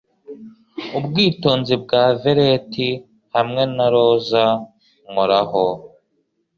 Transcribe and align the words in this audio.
Ubwitonzi 0.97 1.73
bwa 1.83 2.03
veleti 2.21 2.89
hamwe 3.35 3.63
na 3.75 3.87
roza 3.93 4.45
nkoraho 5.09 5.65